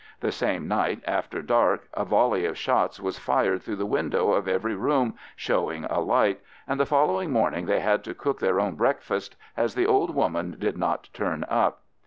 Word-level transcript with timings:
The 0.21 0.31
same 0.31 0.67
night, 0.67 1.03
after 1.05 1.43
dark, 1.43 1.87
a 1.93 2.03
volley 2.03 2.43
of 2.45 2.57
shots 2.57 2.99
was 2.99 3.19
fired 3.19 3.61
through 3.61 3.75
the 3.75 3.85
window 3.85 4.31
of 4.31 4.47
every 4.47 4.73
room 4.73 5.13
showing 5.35 5.83
a 5.83 5.99
light, 5.99 6.41
and 6.67 6.79
the 6.79 6.87
following 6.87 7.29
morning 7.29 7.67
they 7.67 7.81
had 7.81 8.03
to 8.05 8.15
cook 8.15 8.39
their 8.39 8.59
own 8.59 8.73
breakfast, 8.73 9.35
as 9.55 9.75
the 9.75 9.85
old 9.85 10.15
woman 10.15 10.55
did 10.57 10.75
not 10.75 11.09
turn 11.13 11.45
up. 11.47 11.83